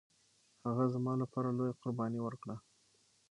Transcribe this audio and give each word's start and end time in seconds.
هغه 0.67 0.83
زما 0.93 1.13
لپاره 1.21 1.49
لويه 1.57 1.75
قرباني 1.81 2.19
ورکړه 2.23 2.55